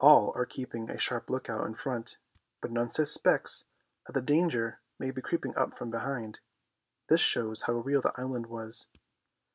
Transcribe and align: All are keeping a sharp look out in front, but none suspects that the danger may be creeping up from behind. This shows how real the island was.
All 0.00 0.32
are 0.34 0.46
keeping 0.46 0.88
a 0.88 0.96
sharp 0.96 1.28
look 1.28 1.50
out 1.50 1.66
in 1.66 1.74
front, 1.74 2.16
but 2.62 2.70
none 2.70 2.90
suspects 2.90 3.66
that 4.06 4.14
the 4.14 4.22
danger 4.22 4.80
may 4.98 5.10
be 5.10 5.20
creeping 5.20 5.54
up 5.58 5.74
from 5.74 5.90
behind. 5.90 6.40
This 7.10 7.20
shows 7.20 7.60
how 7.68 7.74
real 7.74 8.00
the 8.00 8.18
island 8.18 8.46
was. 8.46 8.86